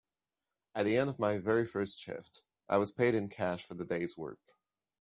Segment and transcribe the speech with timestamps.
[0.73, 3.85] At the end of my very first shift, I was paid in cash for the
[3.85, 4.39] day’s work.